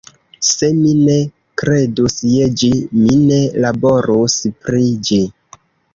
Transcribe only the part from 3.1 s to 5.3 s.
ne laborus pri ĝi.